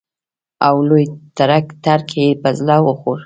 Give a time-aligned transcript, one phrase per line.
[0.67, 1.05] او لوی
[1.83, 3.17] تړک یې په زړه وخوړ.